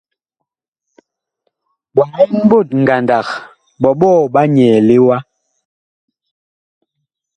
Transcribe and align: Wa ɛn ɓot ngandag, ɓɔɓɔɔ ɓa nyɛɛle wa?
Wa 1.95 2.03
ɛn 2.23 2.33
ɓot 2.49 2.67
ngandag, 2.81 3.27
ɓɔɓɔɔ 3.81 4.17
ɓa 4.33 4.41
nyɛɛle 4.53 4.95
wa? 5.07 5.17